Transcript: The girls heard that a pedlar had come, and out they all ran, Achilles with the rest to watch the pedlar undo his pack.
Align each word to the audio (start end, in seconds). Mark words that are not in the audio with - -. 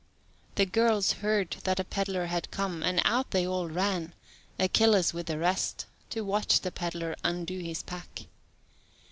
The 0.55 0.65
girls 0.65 1.11
heard 1.11 1.57
that 1.63 1.79
a 1.79 1.83
pedlar 1.83 2.25
had 2.25 2.49
come, 2.49 2.81
and 2.81 2.99
out 3.05 3.29
they 3.29 3.45
all 3.45 3.67
ran, 3.67 4.15
Achilles 4.57 5.13
with 5.13 5.27
the 5.27 5.37
rest 5.37 5.85
to 6.09 6.21
watch 6.21 6.61
the 6.61 6.71
pedlar 6.71 7.15
undo 7.23 7.59
his 7.59 7.83
pack. 7.83 8.23